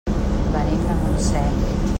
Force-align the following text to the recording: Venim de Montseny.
Venim 0.55 0.81
de 0.87 0.97
Montseny. 1.03 1.57